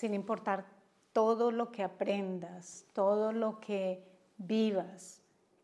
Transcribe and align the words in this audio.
sin 0.00 0.14
importar 0.14 0.64
todo 1.12 1.50
lo 1.50 1.70
que 1.72 1.82
aprendas, 1.82 2.86
todo 2.94 3.32
lo 3.32 3.60
que 3.60 4.02
vivas 4.38 5.20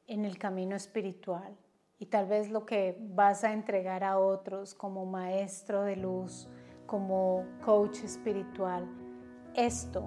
en 0.07 0.27
el 0.27 0.37
camino 0.37 0.77
espiritual 0.77 1.57
y 1.99 2.05
tal 2.05 2.27
vez 2.27 2.51
lo 2.51 2.67
que 2.67 2.99
vas 3.15 3.45
a 3.45 3.55
entregar 3.55 4.05
a 4.05 4.19
otros 4.19 4.75
como 4.75 5.07
maestro 5.07 5.85
de 5.85 5.97
luz, 5.97 6.51
como 6.85 7.47
coach 7.65 8.05
espiritual, 8.05 8.87
esto 9.55 10.07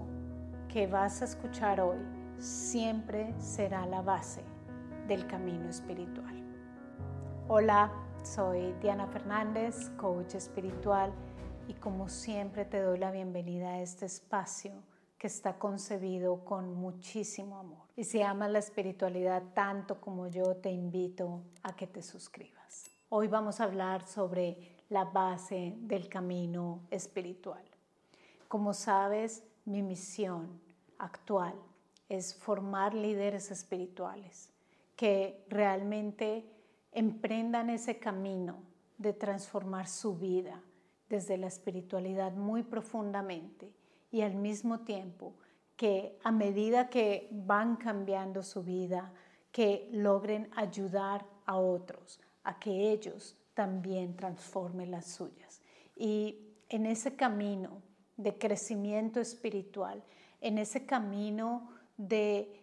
que 0.71 0.85
vas 0.85 1.23
a 1.23 1.25
escuchar 1.25 1.81
hoy 1.81 1.97
siempre 2.37 3.33
será 3.39 3.87
la 3.87 4.03
base 4.03 4.43
del 5.07 5.25
camino 5.25 5.67
espiritual. 5.67 6.35
Hola, 7.47 7.91
soy 8.21 8.73
Diana 8.79 9.07
Fernández, 9.07 9.89
coach 9.97 10.35
espiritual, 10.35 11.11
y 11.69 11.75
como 11.75 12.09
siempre 12.09 12.65
te 12.65 12.81
doy 12.81 12.97
la 12.97 13.11
bienvenida 13.11 13.73
a 13.73 13.81
este 13.81 14.07
espacio 14.07 14.71
que 15.19 15.27
está 15.27 15.59
concebido 15.59 16.43
con 16.43 16.73
muchísimo 16.73 17.59
amor. 17.59 17.85
Y 17.95 18.05
si 18.05 18.23
amas 18.23 18.49
la 18.49 18.57
espiritualidad 18.57 19.43
tanto 19.53 20.01
como 20.01 20.27
yo, 20.27 20.55
te 20.55 20.71
invito 20.71 21.43
a 21.61 21.75
que 21.75 21.85
te 21.85 22.01
suscribas. 22.01 22.89
Hoy 23.09 23.27
vamos 23.27 23.59
a 23.59 23.65
hablar 23.65 24.03
sobre 24.07 24.57
la 24.89 25.03
base 25.05 25.75
del 25.81 26.09
camino 26.09 26.87
espiritual. 26.89 27.63
Como 28.47 28.73
sabes, 28.73 29.43
mi 29.65 29.83
misión 29.83 30.59
actual 30.97 31.53
es 32.07 32.33
formar 32.33 32.95
líderes 32.95 33.51
espirituales 33.51 34.49
que 34.95 35.45
realmente 35.49 36.49
emprendan 36.91 37.69
ese 37.69 37.99
camino 37.99 38.63
de 38.97 39.13
transformar 39.13 39.87
su 39.87 40.17
vida 40.17 40.63
desde 41.09 41.37
la 41.37 41.47
espiritualidad 41.47 42.33
muy 42.33 42.63
profundamente 42.63 43.71
y 44.11 44.21
al 44.21 44.35
mismo 44.35 44.81
tiempo 44.81 45.33
que 45.75 46.17
a 46.23 46.31
medida 46.31 46.89
que 46.89 47.27
van 47.31 47.77
cambiando 47.77 48.43
su 48.43 48.63
vida, 48.63 49.11
que 49.51 49.89
logren 49.91 50.49
ayudar 50.55 51.25
a 51.45 51.57
otros 51.57 52.19
a 52.43 52.59
que 52.59 52.91
ellos 52.91 53.37
también 53.53 54.15
transformen 54.15 54.91
las 54.91 55.05
suyas. 55.05 55.61
Y 55.95 56.39
en 56.69 56.85
ese 56.85 57.15
camino 57.15 57.81
de 58.17 58.37
crecimiento 58.37 59.19
espiritual, 59.19 60.03
en 60.41 60.57
ese 60.57 60.85
camino 60.85 61.69
de 61.97 62.61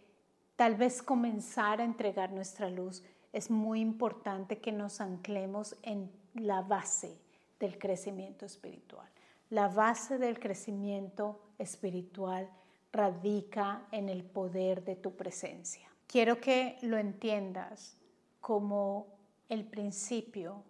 tal 0.57 0.75
vez 0.75 1.03
comenzar 1.03 1.81
a 1.81 1.85
entregar 1.85 2.33
nuestra 2.33 2.71
luz, 2.71 3.03
es 3.33 3.51
muy 3.51 3.81
importante 3.81 4.59
que 4.59 4.73
nos 4.73 5.01
anclemos 5.01 5.77
en 5.83 6.11
la 6.35 6.63
base 6.63 7.26
del 7.59 7.79
crecimiento 7.79 8.47
espiritual. 8.47 9.09
La 9.51 9.69
base 9.69 10.19
del 10.19 10.39
crecimiento 10.39 11.41
espiritual 11.59 12.51
radica 12.93 13.87
en 13.93 14.09
el 14.09 14.25
poder 14.25 14.85
de 14.85 14.97
tu 14.97 15.15
presencia. 15.17 15.89
Quiero 16.07 16.41
que 16.41 16.79
lo 16.83 16.99
entiendas 16.99 17.97
como 18.41 19.07
el 19.49 19.65
principio 19.65 20.63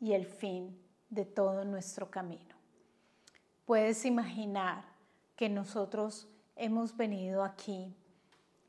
y 0.00 0.12
el 0.12 0.26
fin 0.26 0.78
de 1.08 1.24
todo 1.24 1.64
nuestro 1.64 2.10
camino. 2.10 2.54
Puedes 3.64 4.04
imaginar 4.04 4.84
que 5.36 5.48
nosotros 5.48 6.28
hemos 6.56 6.96
venido 6.96 7.44
aquí 7.44 7.94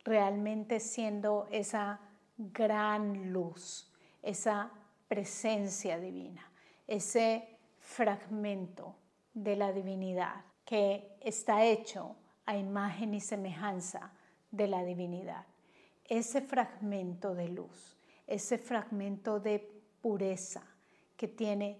realmente 0.03 0.79
siendo 0.79 1.47
esa 1.51 1.99
gran 2.37 3.31
luz, 3.31 3.91
esa 4.21 4.71
presencia 5.07 5.99
divina, 5.99 6.49
ese 6.87 7.50
fragmento 7.91 8.95
de 9.33 9.57
la 9.57 9.73
divinidad 9.73 10.45
que 10.63 11.17
está 11.19 11.65
hecho 11.65 12.15
a 12.45 12.55
imagen 12.55 13.13
y 13.13 13.19
semejanza 13.19 14.13
de 14.49 14.67
la 14.67 14.83
divinidad. 14.83 15.45
Ese 16.05 16.41
fragmento 16.41 17.35
de 17.35 17.49
luz, 17.49 17.97
ese 18.27 18.57
fragmento 18.57 19.39
de 19.41 19.59
pureza 20.01 20.63
que 21.17 21.27
tiene 21.27 21.79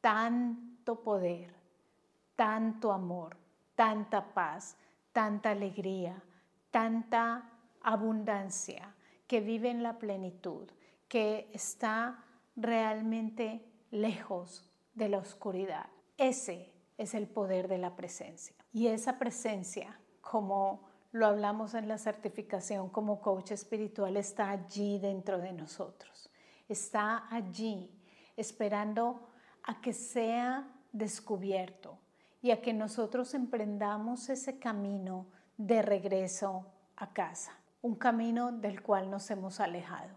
tanto 0.00 1.02
poder, 1.02 1.52
tanto 2.36 2.92
amor, 2.92 3.36
tanta 3.74 4.32
paz, 4.32 4.76
tanta 5.12 5.50
alegría, 5.50 6.22
tanta 6.70 7.50
abundancia, 7.82 8.94
que 9.26 9.40
vive 9.40 9.70
en 9.70 9.82
la 9.82 9.98
plenitud, 9.98 10.68
que 11.08 11.50
está 11.52 12.24
realmente 12.56 13.64
lejos 13.90 14.69
de 15.00 15.08
la 15.08 15.18
oscuridad. 15.18 15.86
Ese 16.18 16.70
es 16.98 17.14
el 17.14 17.26
poder 17.26 17.68
de 17.68 17.78
la 17.78 17.96
presencia. 17.96 18.54
Y 18.70 18.88
esa 18.88 19.18
presencia, 19.18 19.98
como 20.20 20.88
lo 21.10 21.26
hablamos 21.26 21.72
en 21.72 21.88
la 21.88 21.96
certificación 21.96 22.90
como 22.90 23.20
coach 23.20 23.52
espiritual, 23.52 24.18
está 24.18 24.50
allí 24.50 24.98
dentro 24.98 25.38
de 25.38 25.52
nosotros. 25.52 26.30
Está 26.68 27.26
allí 27.34 27.90
esperando 28.36 29.26
a 29.62 29.80
que 29.80 29.94
sea 29.94 30.70
descubierto 30.92 31.98
y 32.42 32.50
a 32.50 32.60
que 32.60 32.74
nosotros 32.74 33.32
emprendamos 33.32 34.28
ese 34.28 34.58
camino 34.58 35.26
de 35.56 35.80
regreso 35.80 36.66
a 36.96 37.14
casa, 37.14 37.58
un 37.80 37.94
camino 37.94 38.52
del 38.52 38.82
cual 38.82 39.10
nos 39.10 39.30
hemos 39.30 39.60
alejado, 39.60 40.14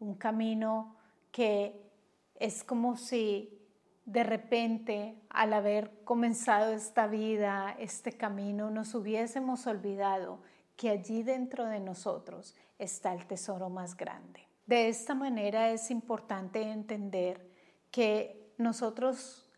un 0.00 0.14
camino 0.16 0.96
que 1.30 1.80
es 2.34 2.64
como 2.64 2.96
si 2.96 3.63
de 4.04 4.22
repente 4.22 5.22
al 5.30 5.52
haber 5.52 6.02
comenzado 6.04 6.72
esta 6.72 7.06
vida, 7.06 7.74
este 7.78 8.12
camino, 8.12 8.70
nos 8.70 8.94
hubiésemos 8.94 9.66
olvidado 9.66 10.40
que 10.76 10.90
allí 10.90 11.22
dentro 11.22 11.64
de 11.66 11.80
nosotros 11.80 12.54
está 12.78 13.14
el 13.14 13.26
tesoro 13.26 13.70
más 13.70 13.96
grande. 13.96 14.46
De 14.66 14.88
esta 14.88 15.14
manera 15.14 15.70
es 15.70 15.90
importante 15.90 16.62
entender 16.62 17.50
que 17.90 18.52
nosotros 18.58 19.50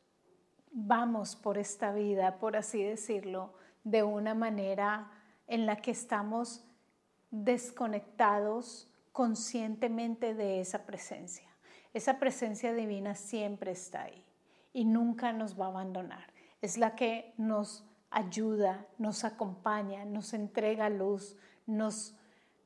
vamos 0.70 1.36
por 1.36 1.58
esta 1.58 1.92
vida, 1.92 2.38
por 2.38 2.56
así 2.56 2.82
decirlo, 2.82 3.54
de 3.82 4.02
una 4.02 4.34
manera 4.34 5.10
en 5.46 5.64
la 5.64 5.76
que 5.76 5.92
estamos 5.92 6.64
desconectados 7.30 8.92
conscientemente 9.12 10.34
de 10.34 10.60
esa 10.60 10.84
presencia. 10.86 11.48
Esa 11.94 12.18
presencia 12.18 12.74
divina 12.74 13.14
siempre 13.14 13.70
está 13.70 14.02
ahí 14.02 14.25
y 14.76 14.84
nunca 14.84 15.32
nos 15.32 15.58
va 15.58 15.64
a 15.64 15.68
abandonar. 15.68 16.34
Es 16.60 16.76
la 16.76 16.94
que 16.96 17.32
nos 17.38 17.82
ayuda, 18.10 18.86
nos 18.98 19.24
acompaña, 19.24 20.04
nos 20.04 20.34
entrega 20.34 20.90
luz, 20.90 21.34
nos 21.64 22.14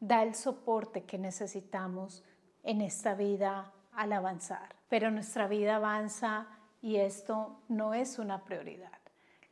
da 0.00 0.25
el 0.25 0.34
soporte 0.34 1.04
que 1.04 1.19
necesitamos 1.19 2.25
en 2.65 2.81
esta 2.81 3.15
vida 3.15 3.72
al 3.93 4.12
avanzar. 4.12 4.75
Pero 4.88 5.12
nuestra 5.12 5.47
vida 5.47 5.76
avanza 5.76 6.48
y 6.82 6.97
esto 6.97 7.60
no 7.69 7.94
es 7.94 8.19
una 8.19 8.44
prioridad. 8.44 8.98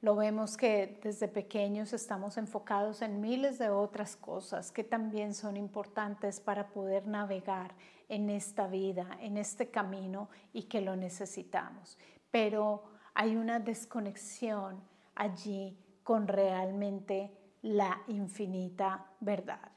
Lo 0.01 0.17
vemos 0.17 0.57
que 0.57 0.99
desde 1.01 1.29
pequeños 1.29 1.93
estamos 1.93 2.39
enfocados 2.39 3.03
en 3.03 3.21
miles 3.21 3.61
de 3.61 3.71
otras 3.71 4.17
cosas 4.17 4.73
que 4.73 4.83
también 4.83 5.33
son 5.33 5.57
importantes 5.57 6.41
para 6.41 6.71
poder 6.71 7.07
navegar 7.07 7.77
en 8.09 8.31
esta 8.31 8.67
vida, 8.67 9.19
en 9.21 9.37
este 9.37 9.71
camino 9.71 10.29
y 10.53 10.65
que 10.65 10.81
lo 10.81 10.97
necesitamos. 10.97 11.99
Pero 12.31 12.85
hay 13.15 13.37
una 13.37 13.61
desconexión 13.61 14.83
allí 15.15 15.79
con 16.03 16.29
realmente 16.29 17.37
la 17.63 18.03
infinita 18.07 19.07
verdad, 19.21 19.73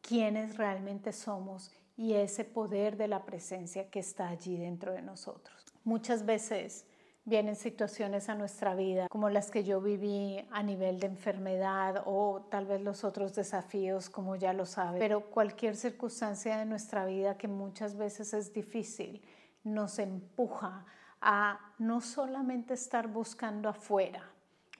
quiénes 0.00 0.56
realmente 0.56 1.12
somos 1.12 1.70
y 1.96 2.14
ese 2.14 2.44
poder 2.44 2.96
de 2.96 3.08
la 3.08 3.24
presencia 3.24 3.90
que 3.90 4.00
está 4.00 4.28
allí 4.28 4.56
dentro 4.56 4.92
de 4.92 5.02
nosotros. 5.02 5.64
Muchas 5.84 6.24
veces 6.24 6.86
vienen 7.24 7.56
situaciones 7.56 8.28
a 8.28 8.36
nuestra 8.36 8.74
vida 8.76 9.08
como 9.08 9.28
las 9.30 9.50
que 9.50 9.64
yo 9.64 9.80
viví 9.80 10.46
a 10.52 10.62
nivel 10.62 11.00
de 11.00 11.08
enfermedad 11.08 12.04
o 12.06 12.46
tal 12.50 12.66
vez 12.66 12.80
los 12.80 13.02
otros 13.02 13.34
desafíos 13.34 14.08
como 14.08 14.36
ya 14.36 14.52
lo 14.52 14.64
sabe, 14.64 15.00
pero 15.00 15.28
cualquier 15.30 15.74
circunstancia 15.74 16.56
de 16.56 16.66
nuestra 16.66 17.04
vida 17.04 17.36
que 17.36 17.48
muchas 17.48 17.96
veces 17.96 18.32
es 18.32 18.52
difícil 18.52 19.22
nos 19.64 19.98
empuja 19.98 20.86
a 21.20 21.58
no 21.78 22.00
solamente 22.00 22.74
estar 22.74 23.08
buscando 23.08 23.68
afuera, 23.68 24.22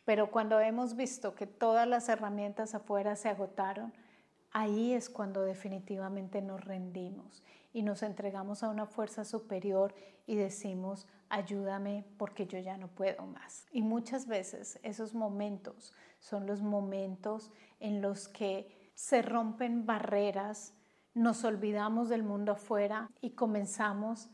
pero 0.05 0.31
cuando 0.31 0.61
hemos 0.61 0.95
visto 0.95 1.35
que 1.35 1.47
todas 1.47 1.87
las 1.89 2.09
herramientas 2.09 2.75
afuera 2.75 3.17
se 3.17 3.29
agotaron, 3.29 3.93
ahí 4.53 4.93
es 4.93 5.11
cuando 5.11 5.43
definitivamente 5.43 6.41
nos 6.41 6.65
rendimos 6.65 7.43
y 7.73 7.83
nos 7.83 8.03
entregamos 8.03 8.63
a 8.63 8.69
una 8.69 8.87
fuerza 8.87 9.25
superior 9.25 9.95
y 10.27 10.37
decimos, 10.37 11.07
ayúdame 11.29 12.05
porque 12.17 12.47
yo 12.47 12.59
ya 12.59 12.79
no 12.79 12.89
puedo 12.89 13.27
más. 13.27 13.67
Y 13.71 13.83
muchas 13.83 14.27
veces 14.27 14.79
esos 14.83 15.15
momentos 15.15 15.93
son 16.21 16.47
los 16.47 16.63
momentos 16.63 17.51
en 17.81 18.01
los 18.01 18.29
que 18.29 18.91
se 18.95 19.23
rompen 19.23 19.87
barreras, 19.87 20.73
nos 21.15 21.45
olvidamos 21.45 22.09
del 22.09 22.23
mundo 22.23 22.53
afuera 22.53 23.11
y 23.21 23.31
comenzamos 23.31 24.31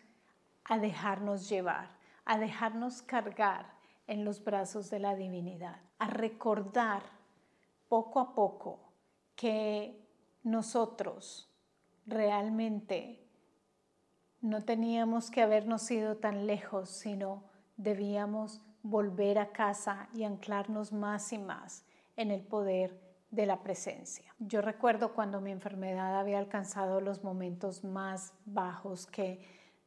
a 0.64 0.79
dejarnos 0.79 1.49
llevar, 1.49 1.88
a 2.25 2.38
dejarnos 2.38 3.03
cargar 3.03 3.73
en 4.06 4.25
los 4.25 4.43
brazos 4.43 4.91
de 4.91 4.99
la 4.99 5.14
divinidad, 5.14 5.81
a 5.99 6.06
recordar 6.06 7.03
poco 7.88 8.20
a 8.20 8.35
poco 8.35 8.93
que 9.35 10.09
nosotros 10.43 11.50
realmente 12.06 13.23
no 14.41 14.64
teníamos 14.64 15.31
que 15.31 15.43
habernos 15.43 15.88
ido 15.91 16.17
tan 16.17 16.47
lejos, 16.47 16.91
sino 16.91 17.44
debíamos 17.76 18.61
volver 18.82 19.38
a 19.38 19.53
casa 19.53 20.08
y 20.15 20.25
anclarnos 20.25 20.93
más 20.93 21.32
y 21.32 21.38
más 21.38 21.85
en 22.17 22.31
el 22.31 22.43
poder 22.43 23.00
de 23.31 23.47
la 23.47 23.62
presencia. 23.62 24.35
Yo 24.38 24.61
recuerdo 24.61 25.15
cuando 25.15 25.41
mi 25.41 25.53
enfermedad 25.53 26.19
había 26.19 26.38
alcanzado 26.38 27.00
los 27.00 27.25
momentos 27.25 27.85
más 27.85 28.35
bajos 28.44 29.06
que 29.06 29.41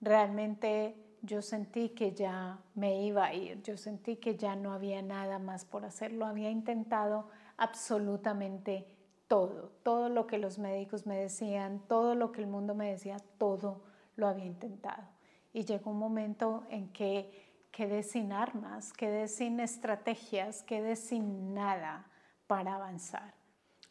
realmente 0.05 0.95
yo 1.21 1.41
sentí 1.41 1.89
que 1.89 2.13
ya 2.13 2.59
me 2.75 3.01
iba 3.01 3.25
a 3.25 3.33
ir, 3.33 3.61
yo 3.63 3.75
sentí 3.75 4.17
que 4.17 4.37
ya 4.37 4.55
no 4.55 4.71
había 4.71 5.01
nada 5.01 5.39
más 5.39 5.65
por 5.65 5.83
hacerlo, 5.83 6.25
había 6.25 6.51
intentado 6.51 7.27
absolutamente 7.57 8.87
todo, 9.27 9.71
todo 9.81 10.07
lo 10.09 10.27
que 10.27 10.37
los 10.37 10.59
médicos 10.59 11.07
me 11.07 11.17
decían, 11.17 11.81
todo 11.87 12.13
lo 12.13 12.31
que 12.31 12.41
el 12.41 12.47
mundo 12.47 12.75
me 12.75 12.91
decía, 12.91 13.17
todo 13.39 13.81
lo 14.15 14.27
había 14.27 14.45
intentado. 14.45 15.03
Y 15.51 15.65
llegó 15.65 15.91
un 15.91 15.99
momento 15.99 16.63
en 16.69 16.89
que 16.89 17.67
quedé 17.71 18.03
sin 18.03 18.31
armas, 18.31 18.93
quedé 18.93 19.27
sin 19.27 19.59
estrategias, 19.59 20.61
quedé 20.63 20.95
sin 20.95 21.53
nada 21.55 22.07
para 22.45 22.75
avanzar. 22.75 23.33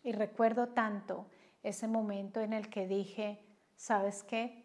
Y 0.04 0.12
recuerdo 0.12 0.68
tanto 0.68 1.26
ese 1.64 1.88
momento 1.88 2.40
en 2.40 2.52
el 2.52 2.68
que 2.68 2.86
dije, 2.86 3.44
¿sabes 3.74 4.22
qué? 4.22 4.63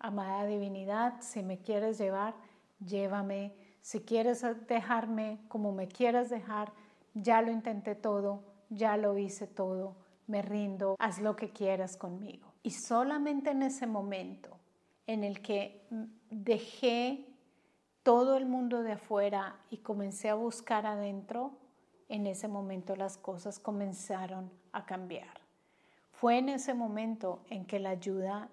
Amada 0.00 0.46
divinidad, 0.46 1.20
si 1.20 1.42
me 1.42 1.58
quieres 1.58 1.98
llevar, 1.98 2.34
llévame. 2.84 3.54
Si 3.82 4.00
quieres 4.00 4.44
dejarme 4.66 5.40
como 5.48 5.72
me 5.72 5.88
quieras 5.88 6.30
dejar, 6.30 6.72
ya 7.14 7.42
lo 7.42 7.52
intenté 7.52 7.94
todo, 7.94 8.42
ya 8.70 8.96
lo 8.96 9.16
hice 9.18 9.46
todo, 9.46 9.96
me 10.26 10.42
rindo, 10.42 10.96
haz 10.98 11.20
lo 11.20 11.36
que 11.36 11.50
quieras 11.50 11.96
conmigo. 11.96 12.52
Y 12.62 12.70
solamente 12.70 13.50
en 13.50 13.62
ese 13.62 13.86
momento 13.86 14.56
en 15.06 15.24
el 15.24 15.42
que 15.42 15.86
dejé 16.30 17.26
todo 18.02 18.36
el 18.36 18.46
mundo 18.46 18.82
de 18.82 18.92
afuera 18.92 19.56
y 19.70 19.78
comencé 19.78 20.30
a 20.30 20.34
buscar 20.34 20.86
adentro, 20.86 21.52
en 22.08 22.26
ese 22.26 22.48
momento 22.48 22.96
las 22.96 23.16
cosas 23.16 23.58
comenzaron 23.58 24.50
a 24.72 24.84
cambiar. 24.84 25.40
Fue 26.12 26.38
en 26.38 26.48
ese 26.48 26.74
momento 26.74 27.40
en 27.50 27.64
que 27.64 27.78
la 27.78 27.90
ayuda 27.90 28.48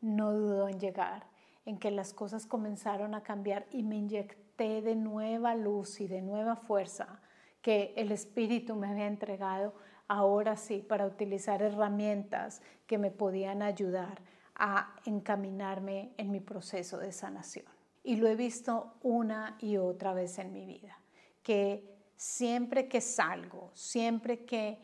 no 0.00 0.32
dudó 0.32 0.68
en 0.68 0.80
llegar, 0.80 1.26
en 1.64 1.78
que 1.78 1.90
las 1.90 2.14
cosas 2.14 2.46
comenzaron 2.46 3.14
a 3.14 3.22
cambiar 3.22 3.66
y 3.70 3.82
me 3.82 3.96
inyecté 3.96 4.82
de 4.82 4.94
nueva 4.94 5.54
luz 5.54 6.00
y 6.00 6.08
de 6.08 6.22
nueva 6.22 6.56
fuerza 6.56 7.20
que 7.62 7.92
el 7.96 8.10
Espíritu 8.10 8.74
me 8.74 8.88
había 8.88 9.06
entregado, 9.06 9.74
ahora 10.08 10.56
sí, 10.56 10.84
para 10.86 11.06
utilizar 11.06 11.62
herramientas 11.62 12.62
que 12.86 12.98
me 12.98 13.10
podían 13.10 13.62
ayudar 13.62 14.22
a 14.54 14.96
encaminarme 15.04 16.12
en 16.16 16.30
mi 16.30 16.40
proceso 16.40 16.98
de 16.98 17.12
sanación. 17.12 17.66
Y 18.02 18.16
lo 18.16 18.28
he 18.28 18.36
visto 18.36 18.94
una 19.02 19.56
y 19.60 19.76
otra 19.76 20.14
vez 20.14 20.38
en 20.38 20.52
mi 20.52 20.64
vida, 20.64 20.98
que 21.42 21.96
siempre 22.16 22.88
que 22.88 23.00
salgo, 23.00 23.70
siempre 23.74 24.44
que 24.44 24.78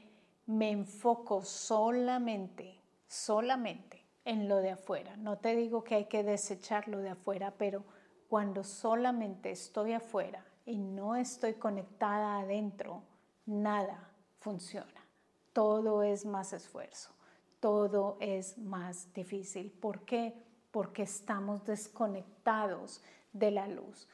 me 0.47 0.71
enfoco 0.71 1.43
solamente, 1.43 2.79
solamente 3.09 4.06
en 4.27 4.49
lo 4.49 4.57
de 4.57 4.73
afuera, 4.73 5.17
no 5.17 5.39
te 5.39 5.55
digo 5.55 5.85
que 5.85 5.95
hay 5.95 6.05
que 6.07 6.25
desechar 6.25 6.89
lo 6.89 6.99
de 6.99 7.11
afuera, 7.11 7.55
pero 7.57 7.85
cuando 8.29 8.65
solamente 8.65 9.53
estoy 9.53 9.93
afuera 9.93 10.45
y 10.67 10.79
no 10.79 11.15
estoy 11.15 11.55
conectada 11.55 12.41
adentro, 12.41 13.05
nada 13.47 14.11
funciona. 14.41 15.07
Todo 15.53 16.03
es 16.03 16.27
más 16.27 16.53
esfuerzo, 16.53 17.13
todo 17.61 18.17
es 18.21 18.59
más 18.59 19.13
difícil. 19.15 19.71
¿Por 19.71 20.01
qué? 20.05 20.35
Porque 20.73 21.05
estamos 21.05 21.65
desconectados 21.65 23.03
de 23.33 23.53
la 23.53 23.69
luz, 23.69 24.09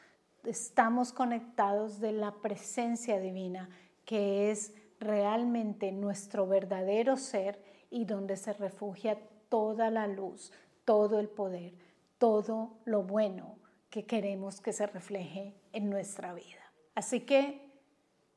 estamos 0.45 1.15
conectados 1.15 2.01
de 2.01 2.13
la 2.13 2.33
presencia 2.33 3.19
divina, 3.19 3.71
que 4.05 4.51
es 4.51 4.75
realmente 5.01 5.91
nuestro 5.91 6.47
verdadero 6.47 7.17
ser 7.17 7.63
y 7.91 8.05
donde 8.05 8.37
se 8.37 8.53
refugia 8.53 9.19
toda 9.53 9.91
la 9.91 10.07
luz, 10.07 10.51
todo 10.87 11.21
el 11.21 11.29
poder, 11.29 11.75
todo 12.17 12.79
lo 12.87 13.03
bueno 13.03 13.59
que 13.91 14.07
queremos 14.07 14.63
que 14.63 14.73
se 14.73 14.87
refleje 14.87 15.55
en 15.75 15.91
nuestra 15.91 16.33
vida. 16.33 16.73
Así 16.95 17.21
que 17.21 17.71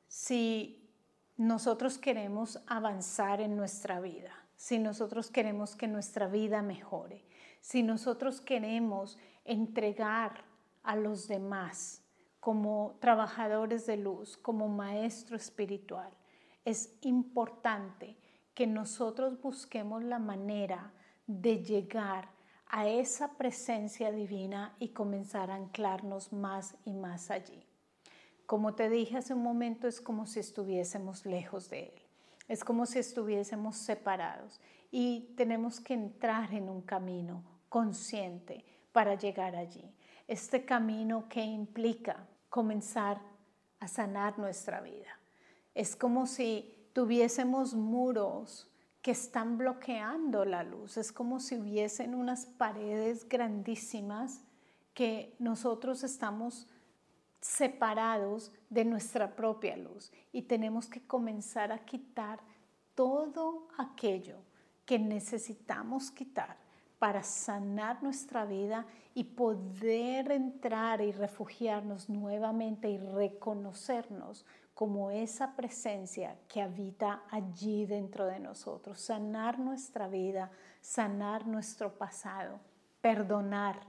si 0.09 0.91
nosotros 1.37 1.97
queremos 1.97 2.61
avanzar 2.67 3.39
en 3.39 3.55
nuestra 3.55 4.01
vida, 4.01 4.33
si 4.57 4.77
nosotros 4.77 5.31
queremos 5.31 5.77
que 5.77 5.87
nuestra 5.87 6.27
vida 6.27 6.61
mejore, 6.61 7.23
si 7.61 7.81
nosotros 7.81 8.41
queremos 8.41 9.17
entregar 9.45 10.43
a 10.83 10.97
los 10.97 11.29
demás 11.29 12.03
como 12.41 12.97
trabajadores 12.99 13.85
de 13.85 13.95
luz, 13.95 14.35
como 14.35 14.67
maestro 14.67 15.37
espiritual, 15.37 16.11
es 16.65 16.97
importante 17.03 18.17
que 18.53 18.67
nosotros 18.67 19.39
busquemos 19.39 20.03
la 20.03 20.19
manera 20.19 20.91
de 21.27 21.63
llegar 21.63 22.29
a 22.67 22.87
esa 22.87 23.37
presencia 23.37 24.11
divina 24.11 24.75
y 24.79 24.89
comenzar 24.89 25.51
a 25.51 25.55
anclarnos 25.55 26.33
más 26.33 26.75
y 26.83 26.93
más 26.93 27.31
allí. 27.31 27.65
Como 28.45 28.75
te 28.75 28.89
dije 28.89 29.17
hace 29.17 29.33
un 29.33 29.41
momento, 29.41 29.87
es 29.87 30.01
como 30.01 30.27
si 30.27 30.39
estuviésemos 30.39 31.25
lejos 31.25 31.69
de 31.69 31.85
Él, 31.85 32.01
es 32.47 32.63
como 32.63 32.85
si 32.85 32.99
estuviésemos 32.99 33.77
separados 33.77 34.59
y 34.91 35.33
tenemos 35.35 35.79
que 35.79 35.93
entrar 35.93 36.53
en 36.53 36.69
un 36.69 36.81
camino 36.81 37.43
consciente 37.69 38.63
para 38.91 39.15
llegar 39.15 39.55
allí. 39.55 39.83
Este 40.27 40.63
camino 40.63 41.27
que 41.27 41.41
implica 41.43 42.27
comenzar 42.49 43.19
a 43.79 43.87
sanar 43.87 44.39
nuestra 44.39 44.81
vida. 44.81 45.19
Es 45.73 45.95
como 45.95 46.25
si 46.25 46.89
tuviésemos 46.93 47.73
muros 47.73 48.71
que 49.05 49.11
están 49.11 49.59
bloqueando 49.59 50.45
la 50.45 50.63
luz. 50.63 50.97
Es 50.97 51.11
como 51.11 51.39
si 51.39 51.59
hubiesen 51.59 52.15
unas 52.15 52.47
paredes 52.47 53.29
grandísimas 53.29 54.41
que 54.95 55.35
nosotros 55.37 56.03
estamos 56.03 56.67
separados 57.39 58.51
de 58.71 58.83
nuestra 58.83 59.35
propia 59.35 59.77
luz 59.77 60.11
y 60.31 60.41
tenemos 60.41 60.87
que 60.87 61.05
comenzar 61.05 61.71
a 61.71 61.85
quitar 61.85 62.39
todo 62.95 63.67
aquello 63.77 64.37
que 64.87 64.97
necesitamos 64.97 66.09
quitar 66.09 66.57
para 66.97 67.21
sanar 67.21 68.01
nuestra 68.01 68.43
vida 68.43 68.87
y 69.13 69.23
poder 69.23 70.31
entrar 70.31 71.01
y 71.01 71.11
refugiarnos 71.11 72.09
nuevamente 72.09 72.89
y 72.89 72.97
reconocernos 72.97 74.47
como 74.75 75.09
esa 75.09 75.55
presencia 75.55 76.37
que 76.49 76.61
habita 76.61 77.23
allí 77.31 77.85
dentro 77.85 78.25
de 78.25 78.41
nosotros, 78.41 78.99
sanar 78.99 79.57
nuestra 79.57 80.09
vida, 80.09 80.51
sanar 80.81 81.47
nuestro 81.47 81.97
pasado, 81.97 82.59
perdonar, 82.99 83.79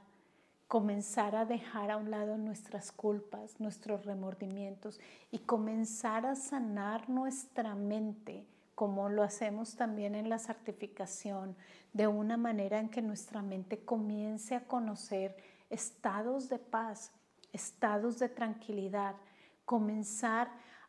comenzar 0.69 1.35
a 1.35 1.45
dejar 1.45 1.91
a 1.91 1.97
un 1.97 2.13
lado 2.13 2.39
nuestras 2.39 2.93
culpas, 2.93 3.59
nuestros 3.59 4.05
remordimientos 4.05 5.01
y 5.33 5.41
comenzar 5.41 6.25
a 6.25 6.37
sanar 6.37 7.11
nuestra 7.11 7.75
mente, 7.75 8.47
como 8.77 9.09
lo 9.09 9.25
hacemos 9.25 9.75
también 9.75 10.15
en 10.15 10.29
la 10.29 10.39
certificación, 10.39 11.57
de 11.93 12.07
una 12.07 12.37
manera 12.37 12.79
en 12.79 12.91
que 12.91 13.03
nuestra 13.03 13.43
mente 13.43 13.85
comience 13.85 14.55
a 14.55 14.69
conocer 14.69 15.37
estados 15.69 16.49
de 16.49 16.61
paz, 16.61 17.11
estados 17.53 18.21
de 18.21 18.29
tranquilidad, 18.29 19.17
comenzar 19.65 20.49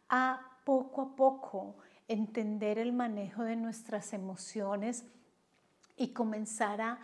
a 0.09 0.59
poco 0.63 1.01
a 1.01 1.15
poco 1.15 1.75
entender 2.07 2.77
el 2.79 2.93
manejo 2.93 3.43
de 3.43 3.55
nuestras 3.55 4.13
emociones 4.13 5.05
y 5.95 6.09
comenzar 6.09 6.81
a 6.81 6.99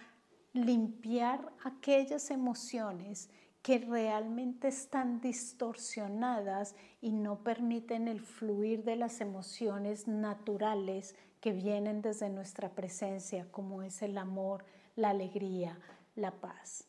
limpiar 0.53 1.51
aquellas 1.63 2.29
emociones 2.31 3.29
que 3.61 3.79
realmente 3.79 4.67
están 4.67 5.21
distorsionadas 5.21 6.75
y 7.01 7.11
no 7.13 7.43
permiten 7.43 8.07
el 8.07 8.19
fluir 8.19 8.83
de 8.83 8.97
las 8.97 9.21
emociones 9.21 10.07
naturales 10.07 11.15
que 11.39 11.53
vienen 11.53 12.01
desde 12.01 12.29
nuestra 12.29 12.69
presencia, 12.69 13.47
como 13.51 13.81
es 13.81 14.01
el 14.01 14.17
amor, 14.17 14.65
la 14.95 15.09
alegría, 15.09 15.79
la 16.15 16.31
paz. 16.31 16.85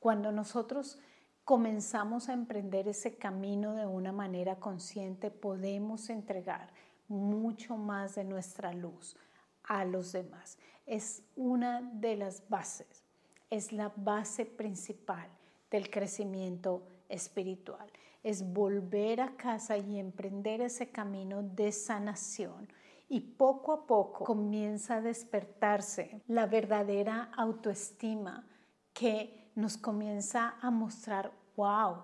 Cuando 0.00 0.32
nosotros 0.32 0.98
comenzamos 1.46 2.28
a 2.28 2.32
emprender 2.32 2.88
ese 2.88 3.14
camino 3.14 3.74
de 3.74 3.86
una 3.86 4.10
manera 4.10 4.56
consciente, 4.56 5.30
podemos 5.30 6.10
entregar 6.10 6.72
mucho 7.06 7.76
más 7.76 8.16
de 8.16 8.24
nuestra 8.24 8.72
luz 8.72 9.16
a 9.62 9.84
los 9.84 10.10
demás. 10.10 10.58
Es 10.86 11.22
una 11.36 11.82
de 11.82 12.16
las 12.16 12.48
bases, 12.48 13.04
es 13.48 13.70
la 13.70 13.92
base 13.94 14.44
principal 14.44 15.28
del 15.70 15.88
crecimiento 15.88 16.82
espiritual. 17.08 17.88
Es 18.24 18.52
volver 18.52 19.20
a 19.20 19.36
casa 19.36 19.76
y 19.78 20.00
emprender 20.00 20.60
ese 20.60 20.88
camino 20.90 21.44
de 21.44 21.70
sanación 21.70 22.68
y 23.08 23.20
poco 23.20 23.72
a 23.72 23.86
poco 23.86 24.24
comienza 24.24 24.96
a 24.96 25.00
despertarse 25.00 26.22
la 26.26 26.46
verdadera 26.46 27.30
autoestima 27.36 28.44
que 28.92 29.45
nos 29.56 29.76
comienza 29.76 30.54
a 30.60 30.70
mostrar, 30.70 31.32
wow, 31.56 31.96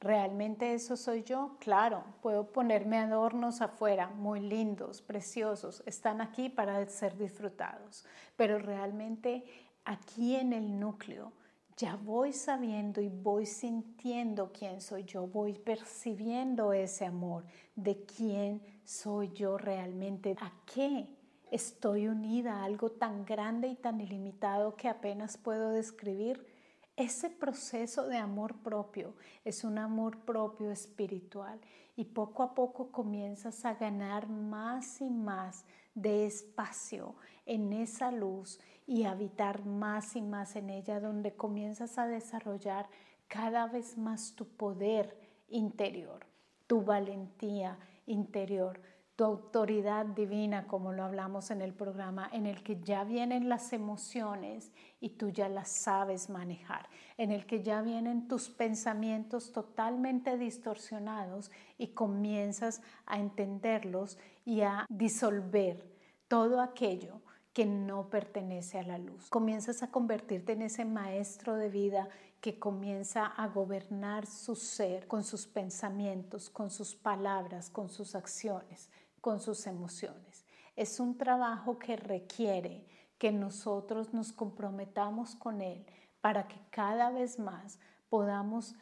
¿realmente 0.00 0.74
eso 0.74 0.96
soy 0.96 1.22
yo? 1.22 1.56
Claro, 1.60 2.04
puedo 2.20 2.52
ponerme 2.52 2.98
adornos 2.98 3.62
afuera, 3.62 4.08
muy 4.08 4.40
lindos, 4.40 5.00
preciosos, 5.00 5.82
están 5.86 6.20
aquí 6.20 6.48
para 6.48 6.84
ser 6.88 7.16
disfrutados, 7.16 8.04
pero 8.36 8.58
realmente 8.58 9.44
aquí 9.84 10.36
en 10.36 10.52
el 10.52 10.78
núcleo 10.78 11.32
ya 11.76 11.96
voy 11.96 12.32
sabiendo 12.32 13.00
y 13.00 13.08
voy 13.08 13.46
sintiendo 13.46 14.50
quién 14.52 14.80
soy 14.80 15.04
yo, 15.04 15.26
voy 15.26 15.52
percibiendo 15.52 16.72
ese 16.72 17.04
amor 17.04 17.44
de 17.76 18.04
quién 18.04 18.62
soy 18.82 19.30
yo 19.32 19.58
realmente, 19.58 20.36
a 20.40 20.52
qué 20.74 21.06
estoy 21.50 22.08
unida, 22.08 22.54
a 22.54 22.64
algo 22.64 22.90
tan 22.90 23.24
grande 23.24 23.68
y 23.68 23.76
tan 23.76 24.00
ilimitado 24.00 24.74
que 24.74 24.88
apenas 24.88 25.36
puedo 25.36 25.70
describir. 25.70 26.55
Ese 26.96 27.28
proceso 27.28 28.08
de 28.08 28.16
amor 28.16 28.56
propio 28.62 29.14
es 29.44 29.64
un 29.64 29.76
amor 29.76 30.18
propio 30.20 30.70
espiritual. 30.70 31.60
Y 31.94 32.04
poco 32.04 32.42
a 32.42 32.54
poco 32.54 32.90
comienzas 32.90 33.64
a 33.64 33.74
ganar 33.74 34.28
más 34.28 35.00
y 35.00 35.10
más 35.10 35.64
de 35.94 36.26
espacio 36.26 37.14
en 37.44 37.72
esa 37.72 38.10
luz 38.10 38.60
y 38.86 39.04
habitar 39.04 39.64
más 39.64 40.16
y 40.16 40.22
más 40.22 40.56
en 40.56 40.70
ella, 40.70 41.00
donde 41.00 41.34
comienzas 41.34 41.98
a 41.98 42.06
desarrollar 42.06 42.88
cada 43.28 43.66
vez 43.66 43.98
más 43.98 44.34
tu 44.34 44.46
poder 44.46 45.18
interior, 45.48 46.26
tu 46.66 46.82
valentía 46.82 47.78
interior, 48.06 48.80
tu 49.16 49.24
autoridad 49.24 50.04
divina, 50.04 50.66
como 50.66 50.92
lo 50.92 51.02
hablamos 51.02 51.50
en 51.50 51.62
el 51.62 51.72
programa, 51.72 52.28
en 52.32 52.46
el 52.46 52.62
que 52.62 52.78
ya 52.82 53.02
vienen 53.02 53.48
las 53.48 53.72
emociones 53.72 54.72
y 55.00 55.10
tú 55.10 55.30
ya 55.30 55.48
las 55.48 55.70
sabes 55.70 56.28
manejar, 56.28 56.86
en 57.16 57.32
el 57.32 57.46
que 57.46 57.62
ya 57.62 57.80
vienen 57.80 58.28
tus 58.28 58.50
pensamientos 58.50 59.52
totalmente 59.52 60.36
distorsionados 60.36 61.50
y 61.78 61.88
comienzas 61.88 62.82
a 63.06 63.18
entenderlos 63.18 64.18
y 64.44 64.60
a 64.60 64.84
disolver 64.90 65.82
todo 66.28 66.60
aquello 66.60 67.22
que 67.54 67.64
no 67.64 68.10
pertenece 68.10 68.78
a 68.78 68.82
la 68.82 68.98
luz. 68.98 69.30
Comienzas 69.30 69.82
a 69.82 69.90
convertirte 69.90 70.52
en 70.52 70.60
ese 70.60 70.84
maestro 70.84 71.56
de 71.56 71.70
vida 71.70 72.06
que 72.42 72.58
comienza 72.58 73.24
a 73.24 73.48
gobernar 73.48 74.26
su 74.26 74.54
ser 74.54 75.08
con 75.08 75.24
sus 75.24 75.46
pensamientos, 75.46 76.50
con 76.50 76.68
sus 76.68 76.94
palabras, 76.94 77.70
con 77.70 77.88
sus 77.88 78.14
acciones, 78.14 78.90
con 79.26 79.40
sus 79.40 79.66
emociones. 79.66 80.44
Es 80.76 81.00
un 81.00 81.18
trabajo 81.18 81.80
que 81.80 81.96
requiere 81.96 82.86
que 83.18 83.32
nosotros 83.32 84.14
nos 84.14 84.32
comprometamos 84.32 85.34
con 85.34 85.60
él 85.60 85.84
para 86.20 86.46
que 86.46 86.60
cada 86.70 87.10
vez 87.10 87.40
más 87.40 87.80
podamos 88.08 88.76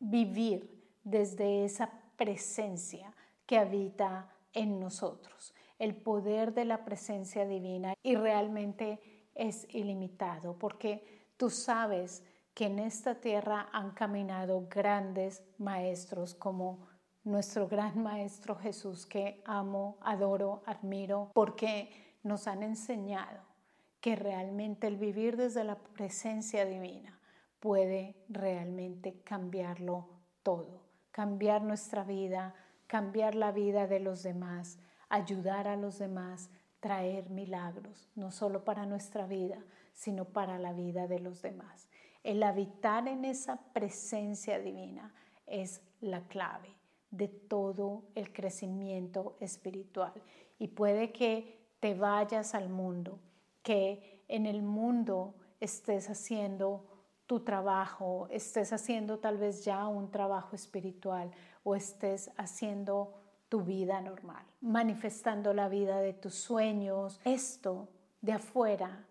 vivir 0.00 0.84
desde 1.04 1.64
esa 1.64 1.92
presencia 2.16 3.14
que 3.46 3.56
habita 3.56 4.28
en 4.52 4.80
nosotros 4.80 5.54
el 5.78 5.94
poder 5.94 6.54
de 6.54 6.64
la 6.64 6.84
presencia 6.84 7.46
divina 7.46 7.94
y 8.02 8.16
realmente 8.16 8.98
es 9.36 9.64
ilimitado 9.72 10.58
porque 10.58 11.30
tú 11.36 11.50
sabes 11.50 12.24
que 12.52 12.66
en 12.66 12.80
esta 12.80 13.20
tierra 13.20 13.68
han 13.72 13.92
caminado 13.92 14.66
grandes 14.68 15.44
maestros 15.56 16.34
como 16.34 16.93
nuestro 17.24 17.66
gran 17.66 18.02
maestro 18.02 18.54
Jesús 18.54 19.06
que 19.06 19.42
amo, 19.46 19.96
adoro, 20.02 20.62
admiro, 20.66 21.30
porque 21.34 21.90
nos 22.22 22.46
han 22.46 22.62
enseñado 22.62 23.42
que 24.00 24.14
realmente 24.14 24.86
el 24.86 24.98
vivir 24.98 25.36
desde 25.36 25.64
la 25.64 25.76
presencia 25.76 26.66
divina 26.66 27.18
puede 27.60 28.14
realmente 28.28 29.22
cambiarlo 29.22 30.08
todo, 30.42 30.82
cambiar 31.10 31.62
nuestra 31.62 32.04
vida, 32.04 32.54
cambiar 32.86 33.34
la 33.34 33.50
vida 33.52 33.86
de 33.86 34.00
los 34.00 34.22
demás, 34.22 34.78
ayudar 35.08 35.66
a 35.66 35.76
los 35.76 35.98
demás, 35.98 36.50
traer 36.80 37.30
milagros, 37.30 38.10
no 38.14 38.30
solo 38.30 38.64
para 38.64 38.84
nuestra 38.84 39.26
vida, 39.26 39.64
sino 39.94 40.26
para 40.26 40.58
la 40.58 40.74
vida 40.74 41.06
de 41.06 41.20
los 41.20 41.40
demás. 41.40 41.88
El 42.22 42.42
habitar 42.42 43.08
en 43.08 43.24
esa 43.24 43.56
presencia 43.72 44.58
divina 44.58 45.14
es 45.46 45.80
la 46.00 46.20
clave 46.28 46.83
de 47.16 47.28
todo 47.28 48.02
el 48.14 48.32
crecimiento 48.32 49.36
espiritual. 49.40 50.12
Y 50.58 50.68
puede 50.68 51.12
que 51.12 51.58
te 51.80 51.94
vayas 51.94 52.54
al 52.54 52.68
mundo, 52.68 53.18
que 53.62 54.24
en 54.28 54.46
el 54.46 54.62
mundo 54.62 55.34
estés 55.60 56.10
haciendo 56.10 56.84
tu 57.26 57.40
trabajo, 57.40 58.26
estés 58.30 58.72
haciendo 58.72 59.18
tal 59.18 59.38
vez 59.38 59.64
ya 59.64 59.86
un 59.86 60.10
trabajo 60.10 60.56
espiritual 60.56 61.30
o 61.62 61.74
estés 61.74 62.30
haciendo 62.36 63.14
tu 63.48 63.62
vida 63.62 64.00
normal, 64.00 64.44
manifestando 64.60 65.54
la 65.54 65.68
vida 65.68 66.00
de 66.00 66.12
tus 66.12 66.34
sueños. 66.34 67.20
Esto 67.24 67.88
de 68.20 68.32
afuera, 68.32 69.06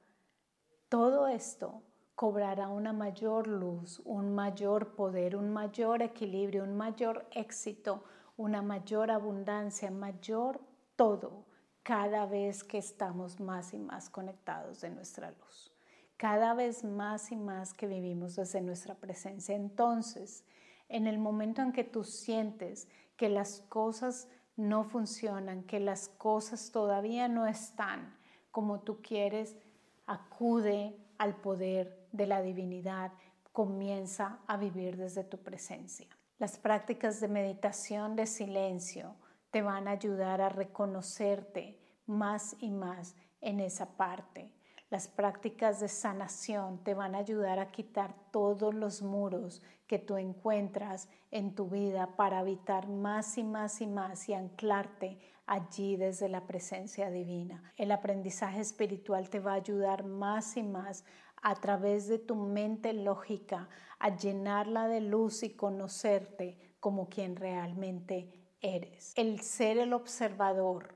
todo 0.89 1.27
esto 1.27 1.81
cobrará 2.15 2.67
una 2.67 2.93
mayor 2.93 3.48
luz, 3.48 4.01
un 4.05 4.34
mayor 4.36 4.96
poder, 4.96 5.36
un 5.36 5.51
mayor 5.51 6.01
equilibrio, 6.01 6.63
un 6.63 6.75
mayor 6.75 7.27
éxito, 7.32 8.03
una 8.38 8.62
mayor 8.62 9.12
abundancia, 9.12 9.89
mayor 9.91 10.62
todo 10.96 11.46
cada 11.82 12.25
vez 12.25 12.63
que 12.63 12.77
estamos 12.77 13.39
más 13.39 13.74
y 13.74 13.79
más 13.79 14.10
conectados 14.10 14.82
de 14.82 14.89
nuestra 14.89 15.32
luz. 15.32 15.72
Cada 16.17 16.53
vez 16.53 16.84
más 16.84 17.32
y 17.32 17.36
más 17.36 17.74
que 17.74 17.88
vivimos 17.88 18.36
desde 18.36 18.62
nuestra 18.62 18.96
presencia. 18.96 19.55
Entonces, 19.55 20.46
en 20.88 21.08
el 21.08 21.20
momento 21.20 21.62
en 21.62 21.74
que 21.74 21.84
tú 21.84 22.03
sientes 22.03 22.88
que 23.17 23.27
las 23.27 23.62
cosas 23.67 24.29
no 24.55 24.84
funcionan, 24.84 25.63
que 25.63 25.79
las 25.79 26.08
cosas 26.10 26.72
todavía 26.72 27.27
no 27.27 27.48
están 27.48 28.15
como 28.51 28.82
tú 28.82 29.01
quieres, 29.01 29.58
acude 30.05 30.96
al 31.17 31.36
poder 31.38 32.02
de 32.13 32.27
la 32.27 32.41
divinidad, 32.41 33.12
comienza 33.51 34.39
a 34.48 34.55
vivir 34.55 34.96
desde 34.96 35.25
tu 35.25 35.39
presencia. 35.39 36.08
Las 36.39 36.58
prácticas 36.58 37.20
de 37.20 37.27
meditación 37.27 38.15
de 38.15 38.25
silencio 38.25 39.15
te 39.51 39.62
van 39.62 39.88
a 39.88 39.91
ayudar 39.91 40.41
a 40.41 40.50
reconocerte 40.50 41.77
más 42.05 42.55
y 42.60 42.72
más 42.72 43.15
en 43.41 43.60
esa 43.60 43.98
parte. 43.98 44.51
Las 44.89 45.08
prácticas 45.08 45.79
de 45.79 45.88
sanación 45.88 46.84
te 46.84 46.93
van 46.93 47.15
a 47.15 47.20
ayudar 47.20 47.60
a 47.60 47.72
quitar 47.72 48.13
todos 48.32 48.74
los 48.74 49.01
muros 49.01 49.62
que 49.88 50.00
tú 50.00 50.17
encuentras 50.17 51.10
en 51.32 51.55
tu 51.55 51.67
vida 51.67 52.15
para 52.15 52.39
habitar 52.39 52.88
más 52.88 53.38
y 53.38 53.43
más 53.43 53.82
y 53.82 53.88
más 53.88 54.29
y 54.29 54.34
anclarte 54.34 55.20
allí 55.46 55.98
desde 55.98 56.29
la 56.29 56.46
presencia 56.46 57.10
divina. 57.10 57.74
El 57.75 57.91
aprendizaje 57.91 58.60
espiritual 58.60 59.29
te 59.29 59.39
va 59.39 59.53
a 59.53 59.55
ayudar 59.55 60.03
más 60.03 60.58
y 60.58 60.63
más 60.63 61.05
a 61.44 61.56
través 61.56 62.08
de 62.08 62.18
tu 62.18 62.36
mente 62.36 62.94
lógica 62.94 63.70
a 64.00 64.16
llenarla 64.16 64.88
de 64.88 65.02
luz 65.02 65.44
y 65.44 65.52
conocerte 65.52 66.58
como 66.80 67.10
quien 67.10 67.36
realmente 67.36 68.34
eres. 68.62 69.14
El 69.16 69.42
ser 69.42 69.78
el 69.78 69.94
observador 69.94 70.96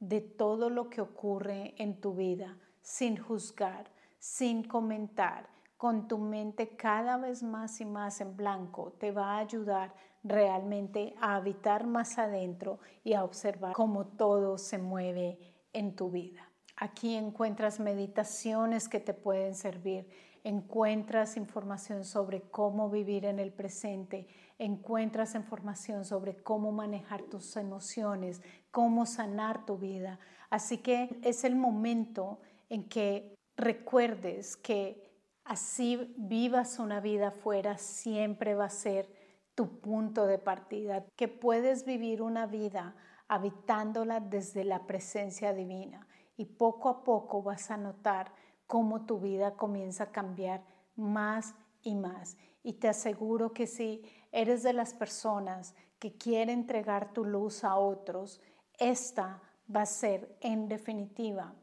de 0.00 0.20
todo 0.20 0.70
lo 0.70 0.90
que 0.90 1.00
ocurre 1.00 1.74
en 1.76 2.00
tu 2.00 2.14
vida 2.14 2.58
sin 2.80 3.16
juzgar, 3.16 3.90
sin 4.18 4.64
comentar, 4.64 5.48
con 5.76 6.06
tu 6.06 6.18
mente 6.18 6.76
cada 6.76 7.16
vez 7.16 7.42
más 7.42 7.80
y 7.80 7.84
más 7.84 8.20
en 8.20 8.36
blanco, 8.36 8.92
te 8.98 9.10
va 9.10 9.34
a 9.34 9.38
ayudar 9.38 9.92
realmente 10.22 11.14
a 11.20 11.34
habitar 11.34 11.86
más 11.86 12.18
adentro 12.18 12.78
y 13.02 13.14
a 13.14 13.24
observar 13.24 13.72
cómo 13.72 14.06
todo 14.06 14.58
se 14.58 14.78
mueve 14.78 15.38
en 15.72 15.96
tu 15.96 16.10
vida. 16.10 16.51
Aquí 16.76 17.14
encuentras 17.14 17.80
meditaciones 17.80 18.88
que 18.88 18.98
te 18.98 19.14
pueden 19.14 19.54
servir, 19.54 20.08
encuentras 20.42 21.36
información 21.36 22.04
sobre 22.04 22.42
cómo 22.42 22.90
vivir 22.90 23.26
en 23.26 23.38
el 23.38 23.52
presente, 23.52 24.26
encuentras 24.58 25.34
información 25.34 26.04
sobre 26.04 26.36
cómo 26.36 26.72
manejar 26.72 27.22
tus 27.22 27.56
emociones, 27.56 28.42
cómo 28.70 29.06
sanar 29.06 29.66
tu 29.66 29.76
vida. 29.76 30.18
Así 30.50 30.78
que 30.78 31.20
es 31.22 31.44
el 31.44 31.54
momento 31.54 32.40
en 32.68 32.88
que 32.88 33.34
recuerdes 33.56 34.56
que 34.56 35.10
así 35.44 36.14
vivas 36.16 36.78
una 36.78 37.00
vida 37.00 37.28
afuera 37.28 37.76
siempre 37.76 38.54
va 38.54 38.64
a 38.64 38.70
ser 38.70 39.08
tu 39.54 39.80
punto 39.80 40.26
de 40.26 40.38
partida, 40.38 41.04
que 41.16 41.28
puedes 41.28 41.84
vivir 41.84 42.22
una 42.22 42.46
vida 42.46 42.96
habitándola 43.28 44.20
desde 44.20 44.64
la 44.64 44.86
presencia 44.86 45.52
divina 45.52 46.08
y 46.36 46.46
poco 46.46 46.88
a 46.88 47.04
poco 47.04 47.42
vas 47.42 47.70
a 47.70 47.76
notar 47.76 48.32
cómo 48.66 49.04
tu 49.04 49.20
vida 49.20 49.54
comienza 49.56 50.04
a 50.04 50.12
cambiar 50.12 50.64
más 50.96 51.54
y 51.82 51.94
más. 51.94 52.36
Y 52.62 52.74
te 52.74 52.88
aseguro 52.88 53.52
que 53.52 53.66
si 53.66 54.02
eres 54.30 54.62
de 54.62 54.72
las 54.72 54.94
personas 54.94 55.74
que 55.98 56.16
quiere 56.16 56.52
entregar 56.52 57.12
tu 57.12 57.24
luz 57.24 57.64
a 57.64 57.76
otros, 57.76 58.40
esta 58.78 59.42
va 59.74 59.82
a 59.82 59.86
ser 59.86 60.36
en 60.40 60.68
definitiva 60.68 61.54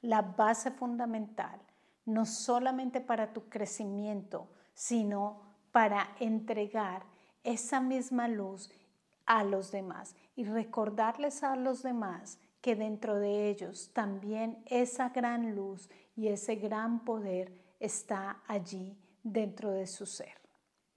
la 0.00 0.22
base 0.22 0.70
fundamental, 0.70 1.60
no 2.04 2.26
solamente 2.26 3.00
para 3.00 3.32
tu 3.32 3.48
crecimiento, 3.48 4.48
sino 4.74 5.40
para 5.72 6.08
entregar 6.18 7.04
esa 7.42 7.80
misma 7.80 8.28
luz 8.28 8.70
a 9.26 9.44
los 9.44 9.70
demás 9.70 10.14
y 10.36 10.44
recordarles 10.44 11.42
a 11.42 11.56
los 11.56 11.82
demás 11.82 12.38
que 12.64 12.76
dentro 12.76 13.20
de 13.20 13.50
ellos 13.50 13.90
también 13.92 14.64
esa 14.64 15.10
gran 15.10 15.54
luz 15.54 15.90
y 16.16 16.28
ese 16.28 16.56
gran 16.56 17.04
poder 17.04 17.52
está 17.78 18.40
allí 18.46 18.96
dentro 19.22 19.70
de 19.70 19.86
su 19.86 20.06
ser. 20.06 20.40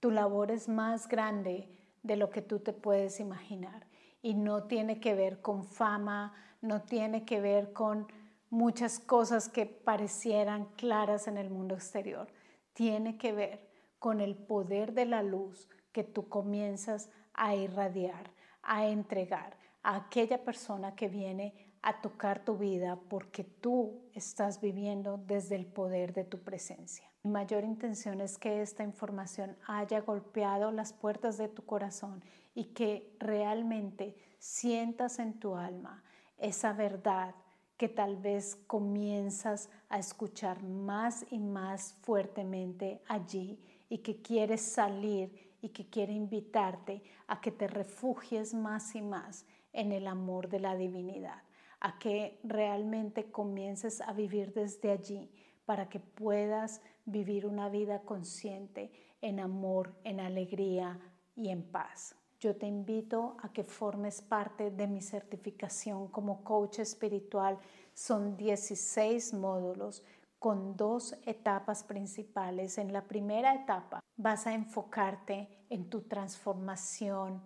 Tu 0.00 0.10
labor 0.10 0.50
es 0.50 0.66
más 0.66 1.06
grande 1.08 1.68
de 2.02 2.16
lo 2.16 2.30
que 2.30 2.40
tú 2.40 2.60
te 2.60 2.72
puedes 2.72 3.20
imaginar 3.20 3.86
y 4.22 4.32
no 4.32 4.62
tiene 4.62 4.98
que 4.98 5.14
ver 5.14 5.42
con 5.42 5.62
fama, 5.62 6.32
no 6.62 6.80
tiene 6.80 7.26
que 7.26 7.38
ver 7.38 7.74
con 7.74 8.06
muchas 8.48 8.98
cosas 8.98 9.50
que 9.50 9.66
parecieran 9.66 10.70
claras 10.76 11.28
en 11.28 11.36
el 11.36 11.50
mundo 11.50 11.74
exterior. 11.74 12.28
Tiene 12.72 13.18
que 13.18 13.32
ver 13.32 13.68
con 13.98 14.22
el 14.22 14.36
poder 14.36 14.94
de 14.94 15.04
la 15.04 15.22
luz 15.22 15.68
que 15.92 16.02
tú 16.02 16.30
comienzas 16.30 17.10
a 17.34 17.54
irradiar, 17.54 18.30
a 18.62 18.86
entregar 18.86 19.67
a 19.88 19.96
aquella 19.96 20.44
persona 20.44 20.94
que 20.94 21.08
viene 21.08 21.54
a 21.80 22.02
tocar 22.02 22.44
tu 22.44 22.58
vida 22.58 22.98
porque 23.08 23.42
tú 23.42 24.02
estás 24.12 24.60
viviendo 24.60 25.16
desde 25.16 25.56
el 25.56 25.64
poder 25.64 26.12
de 26.12 26.24
tu 26.24 26.40
presencia. 26.40 27.08
Mi 27.22 27.30
mayor 27.30 27.64
intención 27.64 28.20
es 28.20 28.36
que 28.36 28.60
esta 28.60 28.84
información 28.84 29.56
haya 29.66 30.02
golpeado 30.02 30.72
las 30.72 30.92
puertas 30.92 31.38
de 31.38 31.48
tu 31.48 31.64
corazón 31.64 32.22
y 32.54 32.64
que 32.74 33.16
realmente 33.18 34.14
sientas 34.38 35.18
en 35.18 35.40
tu 35.40 35.56
alma 35.56 36.04
esa 36.36 36.74
verdad 36.74 37.34
que 37.78 37.88
tal 37.88 38.16
vez 38.16 38.56
comienzas 38.66 39.70
a 39.88 39.98
escuchar 39.98 40.62
más 40.62 41.24
y 41.30 41.38
más 41.38 41.94
fuertemente 42.02 43.00
allí 43.08 43.58
y 43.88 43.98
que 43.98 44.20
quieres 44.20 44.60
salir 44.60 45.56
y 45.62 45.70
que 45.70 45.88
quiere 45.88 46.12
invitarte 46.12 47.02
a 47.26 47.40
que 47.40 47.50
te 47.50 47.66
refugies 47.68 48.52
más 48.52 48.94
y 48.94 49.00
más 49.00 49.46
en 49.72 49.92
el 49.92 50.06
amor 50.06 50.48
de 50.48 50.60
la 50.60 50.76
divinidad, 50.76 51.42
a 51.80 51.98
que 51.98 52.40
realmente 52.42 53.30
comiences 53.30 54.00
a 54.00 54.12
vivir 54.12 54.52
desde 54.52 54.90
allí 54.90 55.30
para 55.64 55.88
que 55.88 56.00
puedas 56.00 56.80
vivir 57.04 57.46
una 57.46 57.68
vida 57.68 58.00
consciente 58.02 58.90
en 59.20 59.40
amor, 59.40 59.94
en 60.04 60.20
alegría 60.20 60.98
y 61.34 61.50
en 61.50 61.62
paz. 61.62 62.14
Yo 62.40 62.56
te 62.56 62.66
invito 62.66 63.36
a 63.42 63.52
que 63.52 63.64
formes 63.64 64.22
parte 64.22 64.70
de 64.70 64.86
mi 64.86 65.02
certificación 65.02 66.08
como 66.08 66.44
coach 66.44 66.78
espiritual. 66.78 67.58
Son 67.94 68.36
16 68.36 69.34
módulos 69.34 70.04
con 70.38 70.76
dos 70.76 71.16
etapas 71.26 71.82
principales. 71.82 72.78
En 72.78 72.92
la 72.92 73.08
primera 73.08 73.54
etapa 73.54 74.00
vas 74.16 74.46
a 74.46 74.54
enfocarte 74.54 75.66
en 75.68 75.90
tu 75.90 76.02
transformación 76.02 77.42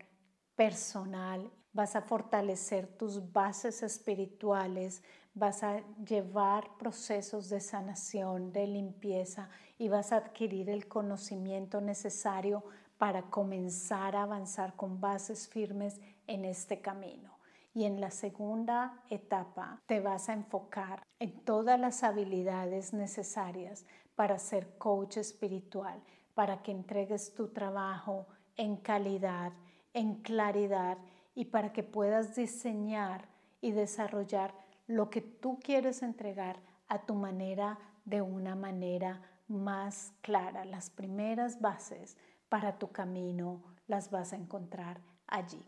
personal, 0.54 1.50
vas 1.72 1.96
a 1.96 2.02
fortalecer 2.02 2.86
tus 2.86 3.32
bases 3.32 3.82
espirituales, 3.82 5.02
vas 5.34 5.62
a 5.62 5.80
llevar 6.04 6.76
procesos 6.78 7.48
de 7.48 7.60
sanación, 7.60 8.52
de 8.52 8.66
limpieza 8.66 9.48
y 9.78 9.88
vas 9.88 10.12
a 10.12 10.16
adquirir 10.16 10.68
el 10.68 10.86
conocimiento 10.86 11.80
necesario 11.80 12.62
para 12.98 13.22
comenzar 13.22 14.14
a 14.14 14.22
avanzar 14.22 14.76
con 14.76 15.00
bases 15.00 15.48
firmes 15.48 16.00
en 16.26 16.44
este 16.44 16.80
camino. 16.80 17.38
Y 17.74 17.84
en 17.84 18.00
la 18.00 18.10
segunda 18.10 19.02
etapa 19.08 19.80
te 19.86 20.00
vas 20.00 20.28
a 20.28 20.34
enfocar 20.34 21.02
en 21.18 21.42
todas 21.44 21.80
las 21.80 22.02
habilidades 22.02 22.92
necesarias 22.92 23.86
para 24.14 24.38
ser 24.38 24.76
coach 24.76 25.16
espiritual, 25.16 26.02
para 26.34 26.62
que 26.62 26.70
entregues 26.70 27.34
tu 27.34 27.48
trabajo 27.48 28.26
en 28.56 28.76
calidad, 28.76 29.52
en 29.94 30.16
claridad 30.16 30.98
y 31.34 31.46
para 31.46 31.72
que 31.72 31.82
puedas 31.82 32.34
diseñar 32.34 33.28
y 33.60 33.72
desarrollar 33.72 34.54
lo 34.86 35.10
que 35.10 35.20
tú 35.20 35.58
quieres 35.60 36.02
entregar 36.02 36.60
a 36.88 37.06
tu 37.06 37.14
manera 37.14 37.78
de 38.04 38.20
una 38.20 38.54
manera 38.54 39.22
más 39.48 40.12
clara. 40.20 40.64
Las 40.64 40.90
primeras 40.90 41.60
bases 41.60 42.16
para 42.48 42.78
tu 42.78 42.90
camino 42.90 43.62
las 43.86 44.10
vas 44.10 44.32
a 44.32 44.36
encontrar 44.36 45.00
allí. 45.26 45.62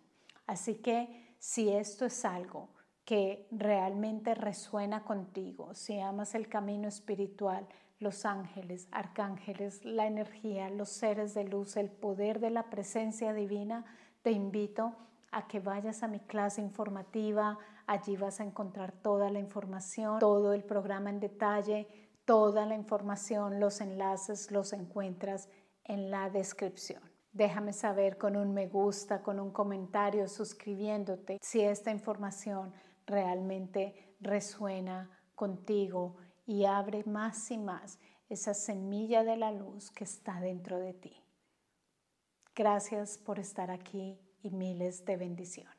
Así 0.47 0.77
que 0.77 1.35
si 1.39 1.71
esto 1.71 2.05
es 2.05 2.25
algo 2.25 2.69
que 3.05 3.47
realmente 3.51 4.35
resuena 4.35 5.05
contigo, 5.05 5.75
si 5.75 6.01
amas 6.01 6.35
el 6.35 6.49
camino 6.49 6.89
espiritual, 6.89 7.67
los 7.99 8.25
ángeles, 8.25 8.89
arcángeles, 8.91 9.85
la 9.85 10.07
energía, 10.07 10.69
los 10.69 10.89
seres 10.89 11.35
de 11.35 11.45
luz, 11.45 11.77
el 11.77 11.91
poder 11.91 12.41
de 12.41 12.51
la 12.51 12.71
presencia 12.71 13.33
divina, 13.33 13.85
te 14.23 14.33
invito 14.33 14.95
a 15.35 15.49
que 15.49 15.59
vayas 15.59 16.03
a 16.03 16.09
mi 16.09 16.21
clase 16.21 16.61
informativa. 16.61 17.59
Allí 17.87 18.17
vas 18.17 18.41
a 18.41 18.45
encontrar 18.45 18.93
toda 18.93 19.31
la 19.31 19.41
información, 19.41 20.21
todo 20.21 20.53
el 20.53 20.63
programa 20.63 21.11
en 21.11 21.19
detalle, 21.19 21.89
toda 22.25 22.65
la 22.67 22.77
información, 22.77 23.59
los 23.59 23.81
enlaces 23.81 24.51
los 24.53 24.73
encuentras 24.73 25.49
en 25.85 26.11
la 26.11 26.31
descripción. 26.31 27.03
Déjame 27.33 27.73
saber 27.73 28.17
con 28.17 28.37
un 28.37 28.55
me 28.55 28.69
gusta, 28.69 29.23
con 29.23 29.41
un 29.41 29.51
comentario, 29.51 30.29
suscribiéndote 30.29 31.39
si 31.43 31.63
esta 31.63 31.91
información 31.91 32.73
realmente 33.05 34.17
resuena 34.21 35.11
contigo 35.35 36.17
y 36.47 36.65
abre 36.65 37.03
más 37.05 37.51
y 37.51 37.59
más 37.59 37.99
esa 38.29 38.55
semilla 38.55 39.25
de 39.25 39.37
la 39.37 39.51
luz 39.51 39.91
que 39.91 40.05
está 40.05 40.41
dentro 40.41 40.79
de 40.79 40.95
ti. 40.95 41.21
Gracias 42.55 43.19
por 43.19 43.41
estar 43.41 43.73
aquí 43.73 44.17
y 44.45 44.51
miles 44.51 45.05
de 45.05 45.17
bendiciones. 45.17 45.74